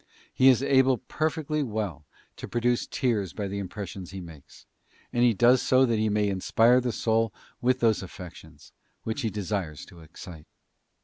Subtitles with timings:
[0.33, 2.05] He is able perfectly well
[2.37, 4.65] to produce tears by the impressions he makes,
[5.13, 7.31] and he does so that he may inspire the soul
[7.61, 8.71] with those affections,
[9.03, 10.47] which he' desires to excite.